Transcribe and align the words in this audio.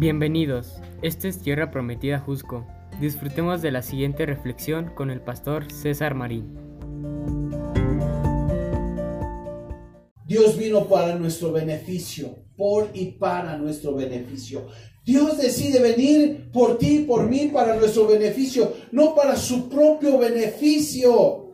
Bienvenidos, 0.00 0.80
esta 1.02 1.28
es 1.28 1.42
Tierra 1.42 1.70
Prometida 1.70 2.18
Jusco. 2.20 2.66
Disfrutemos 3.02 3.60
de 3.60 3.70
la 3.70 3.82
siguiente 3.82 4.24
reflexión 4.24 4.94
con 4.94 5.10
el 5.10 5.20
pastor 5.20 5.70
César 5.70 6.14
Marín. 6.14 6.56
Dios 10.24 10.56
vino 10.56 10.86
para 10.86 11.16
nuestro 11.16 11.52
beneficio, 11.52 12.34
por 12.56 12.88
y 12.94 13.10
para 13.18 13.58
nuestro 13.58 13.94
beneficio. 13.94 14.68
Dios 15.04 15.36
decide 15.36 15.82
venir 15.82 16.50
por 16.50 16.78
ti, 16.78 17.04
por 17.06 17.28
mí, 17.28 17.50
para 17.52 17.76
nuestro 17.76 18.06
beneficio, 18.06 18.72
no 18.92 19.14
para 19.14 19.36
su 19.36 19.68
propio 19.68 20.16
beneficio. 20.16 21.50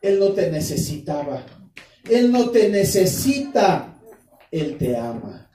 Él 0.00 0.18
no 0.18 0.30
te 0.30 0.50
necesitaba. 0.50 1.44
Él 2.08 2.32
no 2.32 2.48
te 2.48 2.70
necesita. 2.70 4.00
Él 4.50 4.78
te 4.78 4.96
ama. 4.96 5.51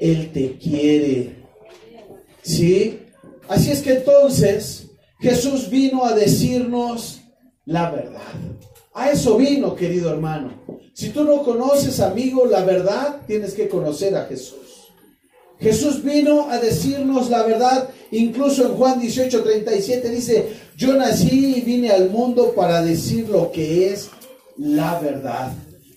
Él 0.00 0.30
te 0.32 0.58
quiere. 0.58 1.36
¿Sí? 2.42 3.00
Así 3.48 3.70
es 3.70 3.82
que 3.82 3.94
entonces 3.94 4.88
Jesús 5.20 5.68
vino 5.70 6.04
a 6.04 6.14
decirnos 6.14 7.20
la 7.64 7.90
verdad. 7.90 8.20
A 8.94 9.10
eso 9.10 9.36
vino, 9.36 9.74
querido 9.74 10.10
hermano. 10.10 10.50
Si 10.92 11.10
tú 11.10 11.24
no 11.24 11.42
conoces, 11.42 12.00
amigo, 12.00 12.46
la 12.46 12.64
verdad, 12.64 13.20
tienes 13.26 13.54
que 13.54 13.68
conocer 13.68 14.16
a 14.16 14.26
Jesús. 14.26 14.58
Jesús 15.60 16.02
vino 16.02 16.50
a 16.50 16.58
decirnos 16.58 17.30
la 17.30 17.42
verdad, 17.42 17.88
incluso 18.10 18.64
en 18.64 18.74
Juan 18.74 19.00
18, 19.00 19.42
37 19.42 20.08
dice, 20.08 20.48
yo 20.76 20.94
nací 20.94 21.56
y 21.56 21.60
vine 21.62 21.90
al 21.90 22.10
mundo 22.10 22.52
para 22.54 22.82
decir 22.82 23.28
lo 23.28 23.50
que 23.50 23.92
es 23.92 24.10
la 24.56 24.98
verdad. 25.00 25.52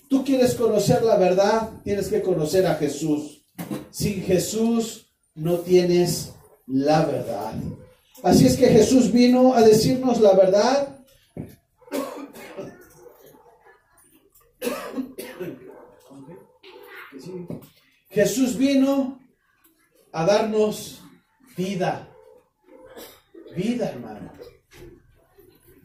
Tú 0.08 0.24
quieres 0.24 0.54
conocer 0.54 1.02
la 1.02 1.16
verdad, 1.16 1.70
tienes 1.84 2.08
que 2.08 2.22
conocer 2.22 2.66
a 2.66 2.74
Jesús. 2.74 3.41
Sin 3.90 4.22
Jesús 4.22 5.06
no 5.34 5.58
tienes 5.58 6.32
la 6.66 7.04
verdad. 7.04 7.54
Así 8.22 8.46
es 8.46 8.56
que 8.56 8.68
Jesús 8.68 9.12
vino 9.12 9.54
a 9.54 9.62
decirnos 9.62 10.20
la 10.20 10.34
verdad. 10.34 10.92
Jesús 18.10 18.56
vino 18.56 19.18
a 20.12 20.26
darnos 20.26 21.02
vida. 21.56 22.08
Vida, 23.56 23.90
hermano. 23.90 24.32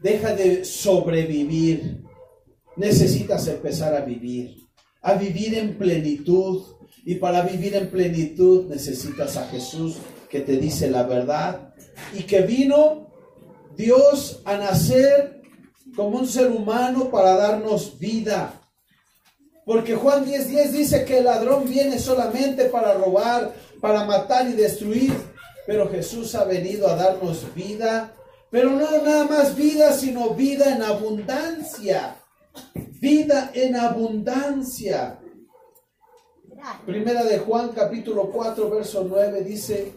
Deja 0.00 0.34
de 0.34 0.64
sobrevivir. 0.64 2.04
Necesitas 2.76 3.48
empezar 3.48 3.94
a 3.94 4.02
vivir. 4.02 4.56
A 5.02 5.14
vivir 5.14 5.54
en 5.54 5.76
plenitud. 5.76 6.77
Y 7.08 7.14
para 7.14 7.40
vivir 7.40 7.74
en 7.74 7.88
plenitud 7.88 8.66
necesitas 8.66 9.38
a 9.38 9.46
Jesús 9.46 9.96
que 10.28 10.40
te 10.40 10.58
dice 10.58 10.90
la 10.90 11.04
verdad. 11.04 11.72
Y 12.12 12.24
que 12.24 12.42
vino 12.42 13.06
Dios 13.74 14.42
a 14.44 14.58
nacer 14.58 15.40
como 15.96 16.18
un 16.18 16.28
ser 16.28 16.50
humano 16.50 17.10
para 17.10 17.34
darnos 17.34 17.98
vida. 17.98 18.60
Porque 19.64 19.96
Juan 19.96 20.26
10:10 20.26 20.48
10 20.48 20.72
dice 20.74 21.04
que 21.06 21.20
el 21.20 21.24
ladrón 21.24 21.66
viene 21.66 21.98
solamente 21.98 22.66
para 22.66 22.92
robar, 22.92 23.54
para 23.80 24.04
matar 24.04 24.46
y 24.46 24.52
destruir. 24.52 25.14
Pero 25.66 25.88
Jesús 25.88 26.34
ha 26.34 26.44
venido 26.44 26.88
a 26.88 26.94
darnos 26.94 27.54
vida. 27.54 28.12
Pero 28.50 28.68
no 28.68 28.80
nada 29.02 29.24
más 29.24 29.56
vida, 29.56 29.94
sino 29.94 30.34
vida 30.34 30.74
en 30.74 30.82
abundancia. 30.82 32.16
Vida 33.00 33.50
en 33.54 33.76
abundancia. 33.76 35.18
Primera 36.84 37.24
de 37.24 37.38
Juan 37.38 37.68
capítulo 37.68 38.30
4, 38.30 38.70
verso 38.70 39.04
9 39.04 39.42
dice, 39.42 39.92